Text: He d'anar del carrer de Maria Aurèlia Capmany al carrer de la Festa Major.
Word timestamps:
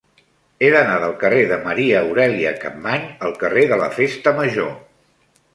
He 0.61 0.69
d'anar 0.75 0.95
del 1.03 1.13
carrer 1.23 1.43
de 1.51 1.59
Maria 1.67 2.01
Aurèlia 2.07 2.53
Capmany 2.65 3.05
al 3.29 3.39
carrer 3.45 3.69
de 3.75 3.81
la 3.83 3.91
Festa 3.99 4.35
Major. 4.41 4.77